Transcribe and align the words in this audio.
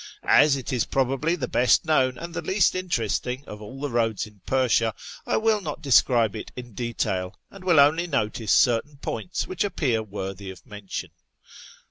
As 0.23 0.55
it 0.55 0.73
is 0.73 0.83
probably 0.87 1.35
the 1.35 1.47
best 1.47 1.85
known 1.85 2.17
and 2.17 2.33
the 2.33 2.41
least 2.41 2.73
interesting 2.73 3.43
of 3.45 3.61
all 3.61 3.79
the 3.79 3.91
roads 3.91 4.25
in 4.25 4.41
Persia, 4.47 4.95
I 5.27 5.37
will 5.37 5.61
not 5.61 5.83
describe 5.83 6.35
it 6.35 6.51
in 6.55 6.73
detail, 6.73 7.37
and 7.51 7.63
will 7.63 7.79
only 7.79 8.07
notice 8.07 8.51
certain 8.51 8.97
points 8.97 9.45
which 9.45 9.63
appear 9.63 10.01
worthy 10.01 10.49
of 10.49 10.65
mention. 10.65 11.11